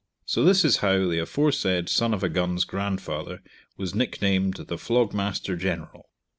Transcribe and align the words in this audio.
So 0.25 0.43
this 0.43 0.65
is 0.65 0.77
how 0.77 1.07
the 1.07 1.19
aforesaid 1.19 1.87
son 1.87 2.11
of 2.11 2.23
a 2.23 2.29
gun's 2.29 2.65
grandfather 2.65 3.43
was 3.77 3.93
nicknamed 3.93 4.55
the 4.55 4.79
flogmaster 4.79 5.55
general. 5.55 6.09